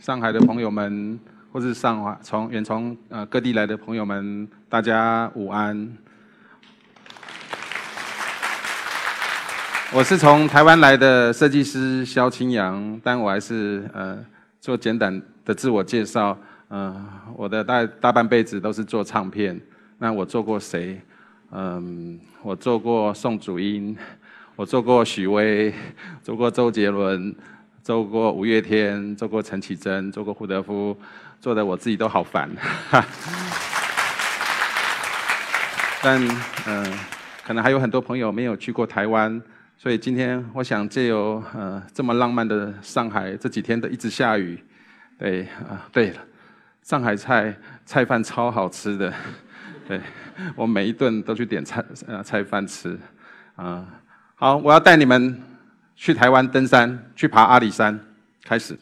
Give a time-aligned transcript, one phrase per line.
[0.00, 1.20] 上海的朋友们，
[1.52, 5.94] 或是上海从远从呃各地来的朋友们，大家午安。
[9.92, 14.18] 我是从台湾来的设计师肖清扬，但我还是呃
[14.58, 16.34] 做简短的自我介绍。
[16.70, 17.06] 嗯，
[17.36, 19.60] 我的大大半辈子都是做唱片。
[19.98, 20.98] 那我做过谁？
[21.50, 23.94] 嗯，我做过宋祖英，
[24.56, 25.74] 我做过许巍，
[26.22, 27.34] 做过周杰伦。
[27.82, 30.94] 做过五月天，做过陈绮贞，做过胡德夫，
[31.40, 32.48] 做的我自己都好烦。
[36.02, 36.20] 但
[36.66, 36.92] 嗯，
[37.44, 39.40] 可能还有很多朋友没有去过台湾，
[39.76, 44.62] 所以今天我想借由呃这么浪漫的上海，这几天都一直下雨。
[45.18, 46.18] 对啊，对了，
[46.82, 49.12] 上海菜菜饭超好吃的，
[49.88, 50.00] 对
[50.54, 52.98] 我每一顿都去点菜呃菜饭吃。
[53.56, 53.86] 啊，
[54.34, 55.49] 好，我要带你们。
[56.02, 58.00] 去台湾登山，去爬阿里山，
[58.42, 58.74] 开始。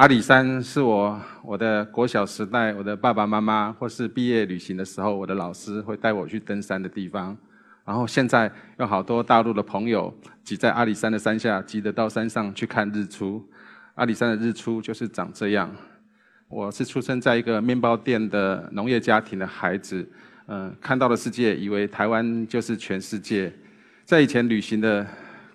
[0.00, 7.36] 阿里山是我我的国小时代，我的爸爸妈妈或是毕业旅行的时候，我的老师会带我去登山的地方。
[7.84, 10.10] 然后现在有好多大陆的朋友
[10.42, 13.46] 挤在阿里山的山下，挤得到山上去看日出。
[13.96, 15.70] 阿里山的日出就是长这样。
[16.48, 20.08] 我是出生在一个面包店的农业家庭的孩子，
[20.46, 23.52] 嗯，看到的世界以为台湾就是全世界。
[24.06, 25.06] 在以前旅行的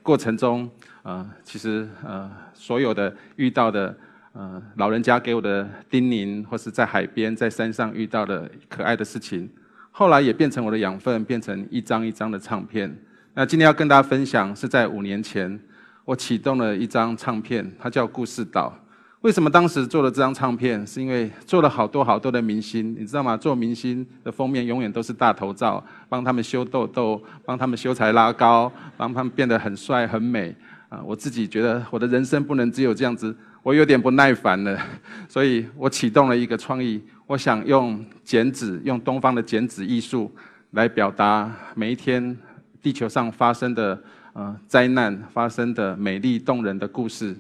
[0.04, 0.70] 过程中，
[1.02, 3.98] 啊，其实呃，所有的遇到的。
[4.38, 9.50] 呃，老人家给我的叮咛，或是在海边、在山上遇到的可爱的事情，
[9.92, 12.94] 后来也变成我的养分，变成一张一张的唱片。
[13.34, 15.58] 那今天要跟大家分享，是在五年前，
[16.04, 18.78] 我启动了一张唱片，它叫《故事岛》。
[19.22, 20.86] 为什么当时做了这张唱片？
[20.86, 23.38] 是因为做了好多好多的明星，你知道吗？
[23.38, 30.54] 做明星的封面永远都是大头照，帮他们修痘痘，帮他们修才拉高，帮他们变得很帅很美。
[30.90, 33.36] 啊，我自己觉得我的人生不能只有这样子，
[33.66, 34.80] 我有点不耐烦了，
[35.28, 40.32] 所以我启动了一个创意，我想用剪纸，用东方的剪纸艺术
[40.74, 42.38] 来表达每一天
[42.80, 44.00] 地球上发生的
[44.34, 47.36] 呃灾难，发生的美丽动人的故事。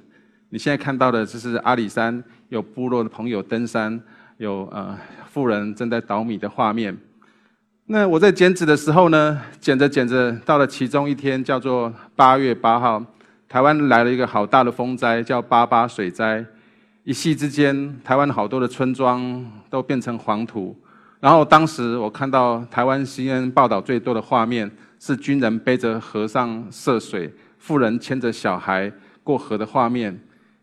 [0.49, 4.01] 你现在看到的就是阿里山有部落的朋友登山，
[4.37, 4.97] 有呃
[5.29, 6.97] 富人正在捣米的画面。
[7.85, 13.05] 那我在剪纸的时候呢，剪着剪着，到了其中一天，叫做八月八号，
[13.47, 16.43] 台湾来了一个好大的风灾，叫八八水灾。
[17.03, 20.75] 一夕之间，台湾好多的村庄都变成黄土。
[21.19, 24.69] 然后当时我看到台湾新闻报道最多的画面，
[24.99, 28.91] 是军人背着和尚涉水，富人牵着小孩
[29.23, 30.19] 过河的画面。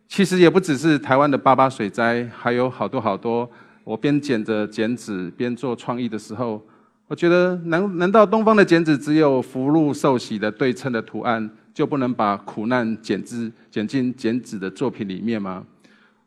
[0.08, 3.48] 其实也不只是台湾的八八水灾，还有好多好多。
[3.84, 6.60] 我边剪着剪纸边做创意的时候，
[7.08, 15.64] 我觉得难难道东方的剪纸只有福禄寿喜的对称的图案，就不能把苦难剪枝剪进剪纸的作品里面吗？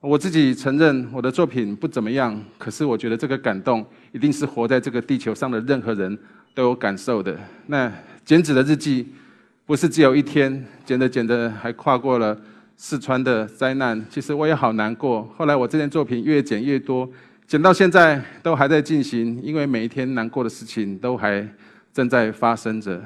[0.01, 6.17] 我自己承认我的作品不怎么样，可是我觉得这个感动一定是活在这个地球上的任何人
[6.53, 7.37] 都有感受的。
[7.67, 7.91] 那
[8.23, 9.07] 剪纸的日记
[9.65, 12.37] 不是只有一天，剪着剪着还跨过了。
[12.77, 15.23] 四川的灾难，其实我也好难过。
[15.37, 17.09] 后来我这件作品越剪越多，
[17.47, 21.47] 剪到现在都还在进行，因为每一天难过的事情都还
[21.93, 23.01] 正在发生着。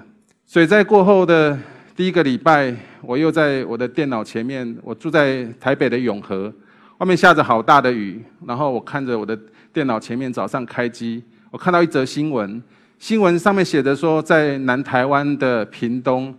[0.48, 1.56] 水灾过后的
[2.00, 6.50] 第一个礼拜，我又在我的电脑前面，我住在台北的永和，
[7.00, 9.38] 外面下着好大的雨，然后我看着我的
[9.74, 12.64] 电脑前面早上开机，我看到一则新闻，
[13.00, 16.34] 新闻上面写着说，在南台湾的屏东。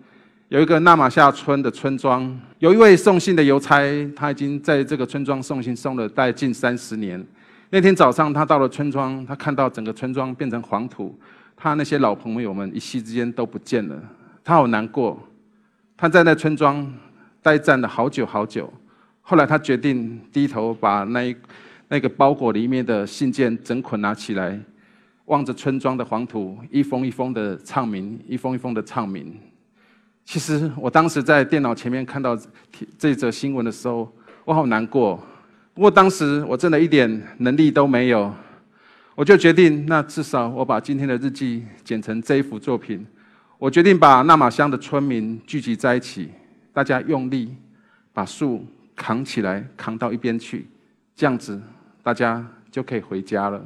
[0.48, 3.82] 有一个纳马夏村的村庄，有一位送信的邮差，
[4.16, 7.22] 他已经在这个村庄送信送了大概近三十年。
[7.68, 11.14] 那天早上，他到了村庄，他看到整个村庄变成黄土，
[11.54, 14.02] 他那些老朋友们一夕之间都不见了，
[14.42, 15.22] 他好难过。
[16.00, 16.90] 他在那村庄
[17.42, 18.72] 呆站了好久好久，
[19.20, 21.36] 后来他决定低头把那一
[21.88, 24.58] 那个包裹里面的信件整捆拿起来，
[25.26, 29.38] 望着村庄的黄土，一封一封的唱名，一封一封的唱名。
[30.24, 32.34] 其实我当时在电脑前面看到
[32.96, 34.10] 这则新闻的时候，
[34.46, 35.22] 我好难过。
[35.74, 38.32] 不过当时我真的一点能力都没有，
[39.14, 43.06] 我就决定，那至少我把今天的日记剪成这一幅作品。
[43.60, 46.30] 我决定把纳马乡的村民聚集在一起，
[46.72, 47.54] 大家用力
[48.10, 48.64] 把树
[48.96, 50.66] 扛起来，扛到一边去，
[51.14, 51.60] 这样子
[52.02, 53.62] 大家就可以回家了。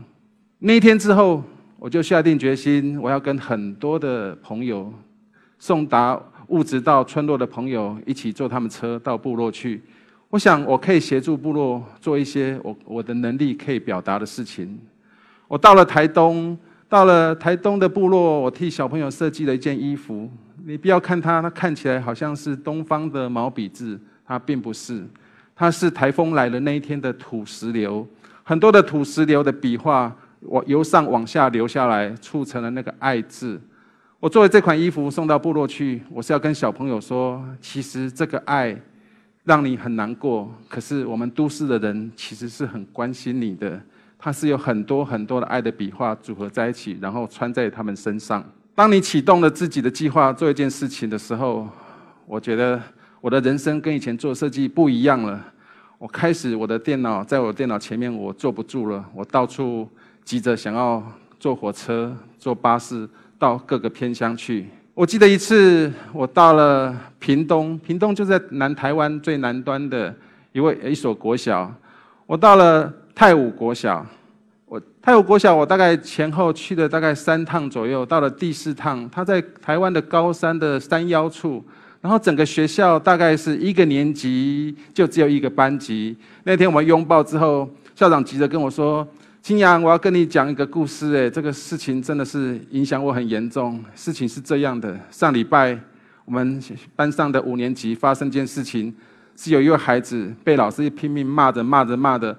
[0.59, 1.45] 那一天之后，
[1.79, 4.93] 我就下定决心，我要跟很多的朋友
[5.61, 6.21] 送达。
[6.49, 9.81] 物质到村落的朋友一起坐他们车到部落去，
[10.29, 14.79] 我想我可以协助部落做一些我我的能力可以表达的事情。
[15.49, 16.57] 我到了台东，
[16.95, 20.31] 到了台东的部落，我替小朋友设计了一件衣服。
[20.65, 25.05] 你不要看它，它看起来好像是东方的毛笔字，它并不是，
[25.57, 28.07] 它是台风来的那一天的土石流，
[28.45, 33.61] 很多的土石流的笔画，我由上往下流下来，促成了那个爱字。
[34.21, 38.81] 我做了这款衣服送到部落去，我是要跟小朋友说，其实这个爱
[39.43, 43.81] 让你很难过，可是我们都市的人其实是很关心你的。
[44.25, 48.43] 它是有很多很多的爱的笔画组合在一起，然后穿在他们身上。
[48.75, 51.69] 当你启动了自己的计划做一件事情的时候，
[52.25, 52.81] 我觉得
[53.21, 55.39] 我的人生跟以前做设计不一样了。
[55.99, 59.87] 我开始我的电脑在我电脑前面我坐不住了，我到处
[60.25, 61.03] 急着想要
[61.39, 63.07] 坐火车、坐巴士。
[63.37, 64.67] 到各个偏乡去。
[64.95, 70.15] 我记得一次，我到了屏东，屏东就在南台湾最南端的
[70.53, 71.71] 一位一所国小。
[72.25, 74.05] 我到了太武国小，
[74.67, 78.05] 我太武国小，我大概前后去了大概三趟左右。
[78.05, 81.65] 到了第四趟，他在台湾的高山的山腰处，
[82.01, 86.17] 然后整个学校大概是一个年级就只有一个班级。
[86.43, 89.07] 那天我们拥抱之后，校长急着跟我说。
[89.41, 91.15] 金阳，我要跟你讲一个故事。
[91.15, 93.79] 哎，这个事情真的是影响我很严重。
[93.95, 95.79] 事情是这样的：上礼拜
[96.25, 96.59] 我们
[96.97, 98.91] 班上的五年级发生件事情，
[99.37, 102.35] 是有一位孩子被老师拼命骂着骂着骂的。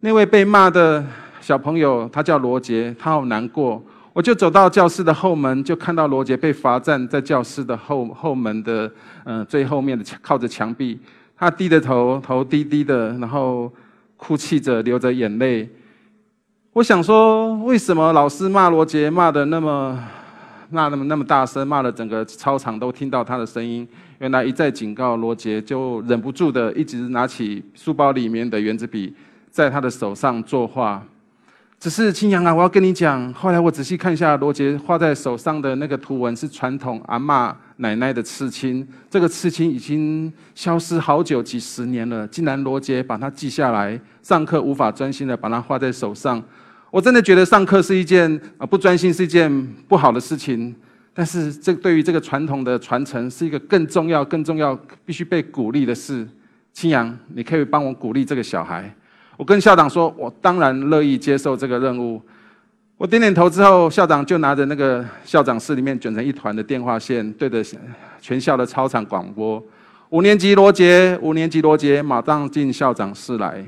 [0.00, 1.04] 那位被骂的
[1.40, 3.82] 小朋友，他叫罗杰，他好难过。
[4.12, 8.90] 我就走到教室的后门，就看到罗杰被罚站在教室的后后门的
[9.24, 10.98] 嗯最后面的靠着墙壁，
[11.36, 13.72] 他低着头，头低低的，然后
[14.16, 15.68] 哭泣着，流着眼泪。
[16.72, 19.98] 我想说，为什么老师骂罗杰骂的那么
[20.70, 23.86] 骂那么那么大声，骂了整个操场都听到他的声音。
[24.18, 29.14] 原来一再警告罗杰，就忍不住的一直拿起书包里面的圆珠笔，
[29.56, 31.02] 在他的手上作画。
[31.80, 38.86] 只是青阳啊，我要跟你讲，后来我仔细看一下罗杰画在手上的那个图文，是传统阿妈奶奶的刺青。
[39.08, 46.42] 这个刺青已经消失好久，几十年了，竟然罗杰把它记下来，上课无法专心的把它画在手上。
[46.90, 50.76] 我真的觉得上课是一件啊不专心是一件不好的事情，
[51.14, 56.28] 但是这对于这个传统的传承是一个更重要、更重要、必须被鼓励的事。
[56.74, 58.94] 青阳，你可以帮我鼓励这个小孩。
[59.36, 62.20] 我跟校长说，我当然乐意接受这个任务。
[62.96, 67.62] 我点点头之后，校长就拿着那个校长室里面卷成一团的电话线，对着
[68.20, 69.62] 全校的操场广播
[70.08, 73.62] ：“五年级罗杰，五年级罗杰，马上进校长室来。”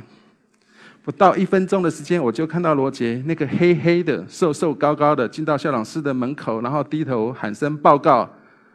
[1.05, 8.29] 不到一分钟的时间，我就看到罗杰那个黑黑的、瘦瘦高高的进到校长室的门口，然后低头喊声报告。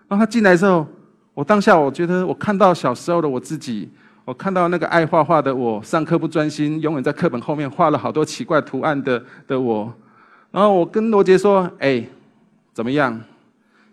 [0.08, 0.86] 然后他进来之后，
[1.34, 3.90] 我当下我觉得我看到小时候的我自己，
[4.26, 9.94] 我看到那个爱画画的我，上课不专心，永远在课本后面画了好多奇怪图案的的我。
[10.50, 12.06] 然后我跟罗杰说：“哎，
[12.74, 13.20] 怎么样？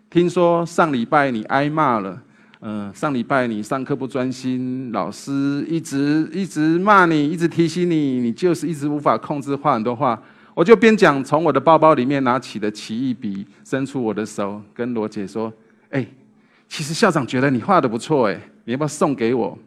[0.09, 2.21] 听说上礼拜你挨骂了。”
[2.63, 10.21] 嗯，上礼拜你上课不专心，老师一直一直骂你，一直提醒你，你就是一直无法控制画很多画。
[10.53, 15.51] 我就边讲，从我的包包里面拿起的奇异笔，伸出我的手，跟罗姐说
[15.89, 16.05] ：“哎，
[16.69, 19.57] 其实校长觉得你画的不错，哎，你要不要送给我？”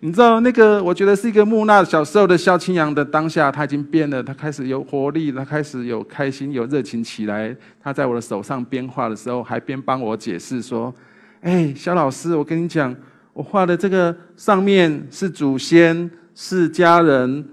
[0.00, 7.56] 你知道那个，我觉得是一个木讷小时候的萧清扬的当下，他已经变了，他开始有活力，他开始有开心、有热情起来。
[7.82, 10.94] 他在我的手上边画的时候，还边帮我解释说。
[11.40, 12.94] 哎，小老师，我跟你讲，
[13.32, 17.44] 我画的这个上面是祖先，是家人，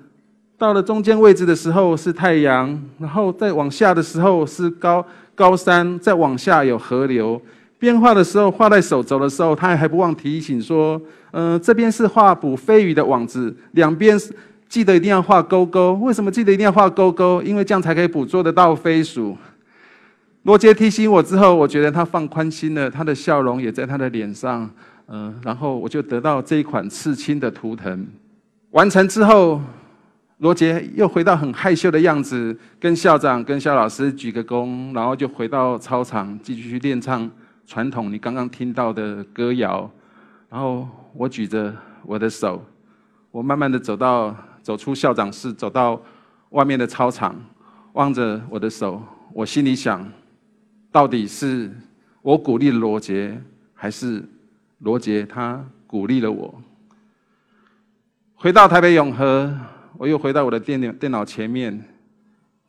[0.58, 5.06] 到了中间位置的时候是太阳，然后再往下的时候是高
[5.36, 7.42] 高山，再往下有河流。
[7.82, 11.02] 边画的时候，画在手肘的时候，他还不忘提醒说
[11.34, 14.16] ：“嗯，这边是画捕飞鱼的网子，两边
[14.70, 15.94] 记得一定要画勾勾。
[15.96, 17.42] 为什么记得一定要画勾勾？
[17.42, 19.36] 因为这样才可以捕捉得到飞鼠。”
[20.44, 24.70] 罗杰提醒我之后，我觉得他放宽心了，他的笑容也在他的脸上。
[25.08, 28.08] 嗯，然后我就得到这一款刺青的图腾。
[28.70, 29.60] 完成之后，
[30.38, 37.30] 罗杰又回到很害羞的样子，跟校长、跟肖老师鞠个躬，然后就回到操场继续去练唱
[37.66, 39.90] 传统你刚刚听到的歌谣。
[40.50, 42.62] 然后我举着我的手，
[43.32, 46.02] 我慢慢的走到走出校长室，走到
[46.50, 47.36] 外面的操场，
[47.94, 49.02] 望着我的手，
[49.34, 50.06] 我心里想。
[50.92, 51.72] 到底是
[52.22, 53.42] 我鼓励罗杰，
[53.74, 54.22] 还是
[54.80, 56.54] 罗杰他鼓励了我？
[58.36, 59.58] 回到台北永和，
[59.98, 61.82] 我又回到我的电脑电脑前面，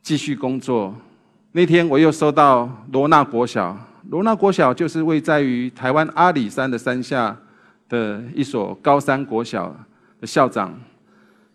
[0.01, 0.95] 继续工作。
[1.51, 3.77] 那天我又收到罗纳国小，
[4.09, 7.35] 罗纳国小就是位在于台湾阿里山的山下
[7.87, 9.75] 的一所高山国小
[10.19, 10.73] 的校长。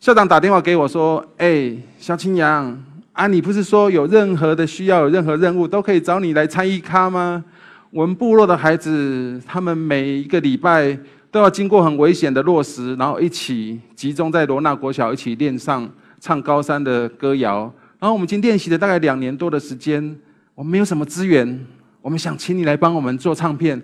[0.01, 2.77] 校长打电话给我说：“哎，小青阳。”
[3.13, 7.45] 啊，你不是说有任何的需要、有任何任务都可以找你来参与咖吗？
[7.91, 10.97] 我们部落的孩子，他们每一个礼拜
[11.33, 15.91] 都要经过很危险的落石，然后一起集中在罗纳国小一起练上
[16.21, 17.63] 唱高山的歌谣。
[17.99, 20.17] 然后我们已经练习了大概两年多的时间，
[20.55, 21.67] 我们没有什么资源，
[22.01, 23.81] 我们想请你来帮我们做唱片。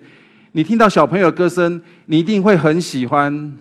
[0.53, 3.53] 你听到小朋友的歌声，你一定会很喜欢。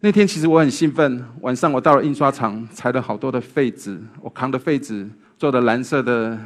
[0.00, 5.08] 那天其实我很兴奋，晚上我到了印刷厂，裁了好多的废纸，我扛着废纸，
[5.38, 6.38] 坐的蓝色的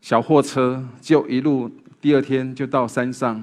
[0.00, 1.70] 小货车，就一路
[2.00, 3.42] 第二天就到山上。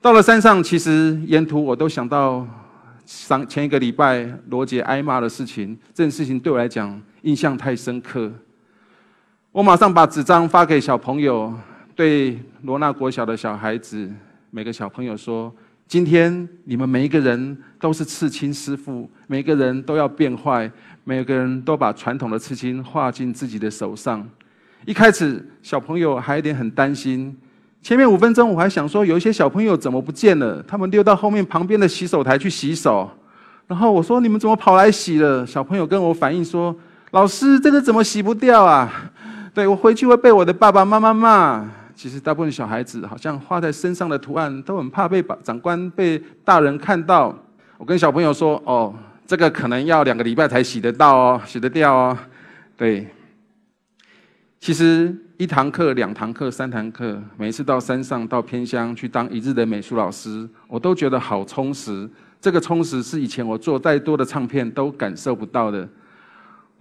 [0.00, 2.46] 到了山上，其实沿途我都想到
[3.04, 8.32] 上前一个礼拜罗杰挨骂的事情，这件事情对我来讲印象太深刻。
[9.52, 11.52] 我马上把纸张发给小朋友，
[11.94, 14.10] 对罗纳国小的小孩子，
[14.48, 15.52] 每个小朋友说。
[15.86, 20.70] 今天你们每一个人都是刺青师傅，每个人都要变坏，
[21.04, 24.26] 每个人都把传统的刺青画进自己的手上。
[24.86, 27.36] 一开始小朋友还有点很担心，
[27.82, 33.10] 前面五分钟我还想说有一些小朋友怎么不见了，他们溜到后面旁边的洗手台去洗手。
[33.66, 35.46] 然后我说你们怎么跑来洗了？
[35.46, 36.74] 小朋友跟我反映说，
[37.10, 39.11] 老师这个怎么洗不掉啊？
[39.54, 41.68] 对我回去会被我的爸爸妈妈骂。
[41.94, 47.36] 其实大部分小孩子好像画在身上的图案都很怕被长官、被大人看到。
[47.76, 48.94] 我跟小朋友说：“哦，
[49.26, 52.18] 这个可能要两个礼拜才洗得到哦，洗得掉哦。”
[52.76, 53.06] 对。
[54.58, 62.08] 其实一堂课、两堂课、三堂课，每次到山上、到偏乡去当一日的美术老师，我都觉得好充实。
[62.40, 65.86] 这个充实是以前我做再多的唱片都感受不到的。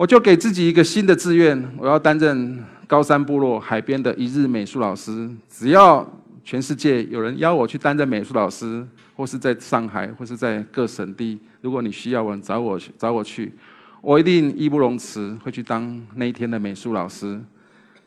[0.01, 2.57] 我就给自己一个新的志愿，我要担任。
[2.87, 6.05] 高山部落海边的一日美术老师，只要
[6.43, 13.53] 全世界有人邀我去担任美术老师，或是在上海，或是在各省地，如果你需要我，找我找我去，
[14.01, 17.39] 我一定义不容辞，会去当那一天的美术老师。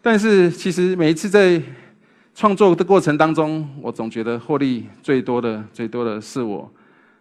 [0.02, 1.62] 但是其实每一次在
[2.34, 6.70] 创作的过程当中，我总觉得获利最多的、最多的是我。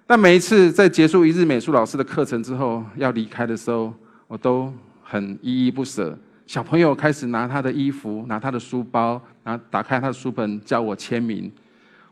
[0.05, 3.93] 但每一次在结束一日美术老师的课程之后，要离开的时候，
[4.33, 4.73] 我都
[5.03, 6.17] 很依依不舍。
[6.47, 11.51] 小朋友开始拿他的衣服、拿他的书包、拿打开他的书本，叫我签名。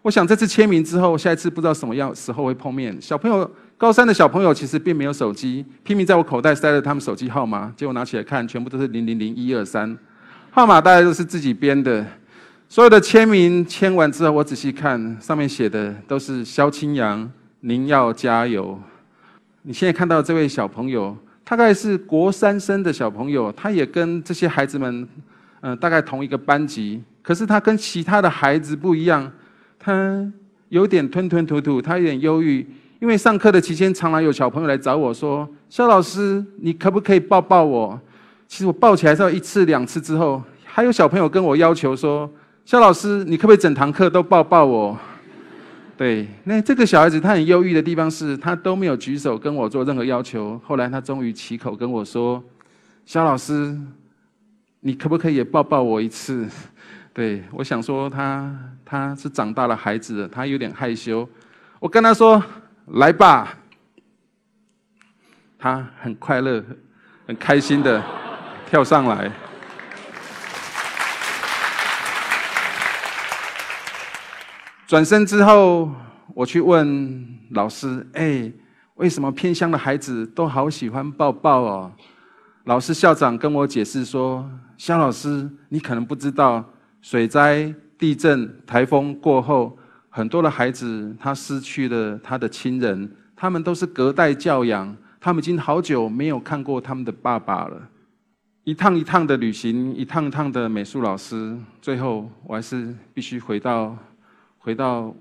[0.03, 2.95] 我想这次签名之后，下一次不知道什么样时候会碰面。
[3.01, 9.97] 小朋友，高三的小朋友其实并没有手机，拼命在我口袋塞了他们手机号码，结果拿起来看，全部都是零零零一二三，
[10.51, 12.05] 号码大概都是自己编的。
[12.69, 17.27] 所有的签名签完之后，我仔细看，上面写的都是肖清扬，
[17.61, 18.79] 您要加油。
[19.63, 21.17] 你现在看到这位小朋友。
[21.51, 25.05] 大概是国三生的小朋友，他也跟这些孩子们，
[25.59, 27.03] 嗯，大概同一个班级。
[27.21, 29.29] 可是他跟其他的孩子不一样，
[29.77, 30.25] 他
[30.69, 32.65] 有点吞吞吐吐，他有点忧郁。
[33.01, 37.99] 因为上课的期间，常常有小朋友来找我说：“肖老师，你可不可以抱抱我？”
[38.47, 42.31] 其实我抱起来之后一次两次之后，还有小朋友跟我要求说
[42.63, 44.97] ：“肖老师，你可不可以整堂课都抱抱我？”
[46.01, 50.59] 对，那这个小孩子他很忧郁的地方是他都没有举手跟我做任何要求。
[50.65, 52.43] 后来他终于起口跟我说
[53.05, 53.77] ：“肖老师，
[54.79, 56.49] 你可不可以也抱抱我一次？”
[57.13, 58.51] 对我想说他
[58.83, 61.29] 他是长大了孩子了，他有点害羞。
[61.79, 62.43] 我跟他说
[62.97, 63.55] ：“来吧。”
[65.59, 66.63] 他很快乐、
[67.27, 68.03] 很开心的
[68.65, 69.31] 跳上来。
[74.91, 75.89] 转身之后，
[76.35, 78.51] 我去问老师：“哎，
[78.95, 81.89] 为什么偏乡的孩子都好喜欢抱抱哦？”
[82.67, 84.45] 老师、校长跟我解释说
[84.77, 86.61] ：“肖老师，你可能不知道，
[87.01, 89.77] 水灾、地震、台风过后，
[90.09, 97.81] 很多的孩子他失去了他的亲人，他们都是隔代教养，他们已经好久没有看过他们的爸爸了。
[98.65, 103.97] 一趟一趟的旅行，一趟一趟的美术老师，最后我还是必须回到。”
[104.63, 105.13] 回到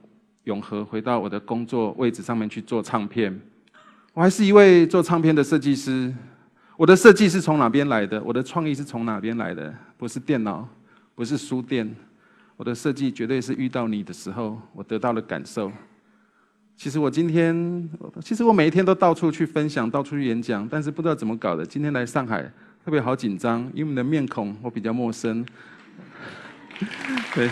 [0.44, 3.40] 永和，回到我的工作位置上面去做唱片。
[4.12, 6.14] 我还是一位做唱片的设计师。
[6.76, 8.22] 我的设计是从哪边来的？
[8.22, 9.74] 我的创意是从哪边来的？
[9.96, 10.68] 不是电脑，
[11.14, 11.90] 不是书店。
[12.58, 15.72] 我的设计绝对是遇到你的时候，我得到了感受。
[16.76, 17.88] 其实我今天，
[18.20, 21.64] 其实我每一天都到处去分享，到处去演讲，但是不知道怎么搞的。
[21.64, 22.42] 今天来上海，
[22.84, 25.44] 特别好紧张，因为你的面孔我比较陌生。
[27.34, 27.48] 对。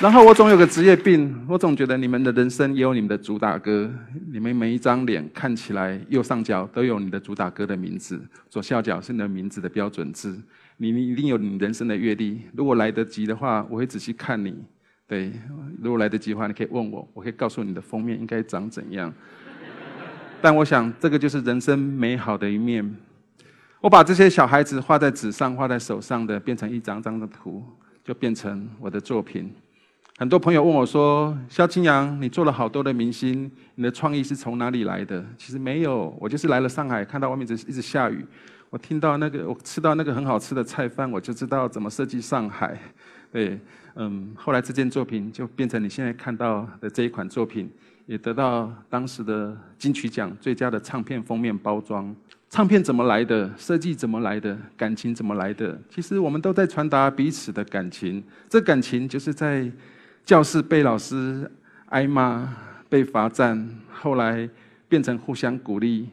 [0.00, 3.88] 然后我总有个职业病，我总觉得你们的人生也有你们的主打歌，
[4.32, 10.36] 你们每一张脸看起来右上角都有你的主打歌的名字，左下角是你的名字的标准字。
[10.78, 14.54] 你你一定有你人生的阅历，如果来得及的话，我会仔细看你。
[15.06, 15.32] 对，
[15.80, 19.14] 如果来得及的话，你可以问我，我可以告诉你的封面应该长怎样。
[20.42, 22.94] 但我想，这个就是人生美好的一面。
[23.80, 27.62] 我把这些小孩子画在纸上、画在手上的，变成一张张的图，
[28.02, 29.54] 就变成我的作品。
[30.16, 38.24] 很多朋友问我说：“萧青阳，你做了好多的明星，你的创意是从哪里来的？”其实没有，我就是来了上海，看到外面一直一直下雨，
[38.70, 42.78] 我听到那个，我吃到那个很好吃的菜饭，我就知道怎么设计上海。
[43.32, 43.58] 对，
[43.96, 47.68] 嗯，后来这件作品就变成你现在看到的这一款作品，
[48.06, 52.14] 也得到当时的金曲奖最佳的唱片封面包装。
[52.48, 53.50] 唱片怎么来的？
[53.58, 54.56] 设计怎么来的？
[54.76, 55.76] 感情怎么来的？
[55.90, 58.22] 其实我们都在传达彼此的感情。
[58.48, 59.68] 这感情就是在。
[60.24, 61.50] 教室被老师
[61.86, 62.56] 挨骂、
[62.88, 64.48] 被罚站，后来
[64.88, 66.08] 变成互相鼓励。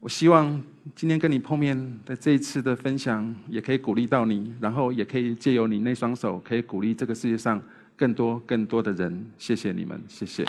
[0.00, 0.60] 我希望
[0.96, 7.62] 今天跟你碰面的这一次的分享，也可以鼓励到你，然后也可以借由你那双手，可以鼓励这个世界上
[7.96, 9.26] 更多更多的人。
[9.38, 10.44] 谢谢你们，谢谢。